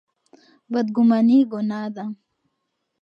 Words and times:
بدګماني 0.71 1.39
ګناه 1.51 1.85
ده. 1.95 2.05